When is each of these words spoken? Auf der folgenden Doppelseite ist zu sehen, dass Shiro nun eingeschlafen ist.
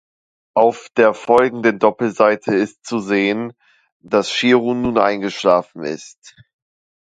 Auf 0.55 0.87
der 0.97 1.13
folgenden 1.13 1.77
Doppelseite 1.77 2.55
ist 2.55 2.83
zu 2.83 2.97
sehen, 2.97 3.53
dass 3.99 4.31
Shiro 4.31 4.73
nun 4.73 4.97
eingeschlafen 4.97 5.83
ist. 5.83 6.35